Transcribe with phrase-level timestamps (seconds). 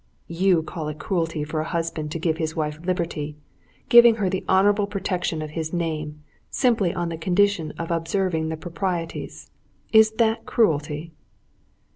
[0.33, 3.35] "You call it cruelty for a husband to give his wife liberty,
[3.87, 8.57] giving her the honorable protection of his name, simply on the condition of observing the
[8.57, 9.51] proprieties:
[9.93, 11.11] is that cruelty?"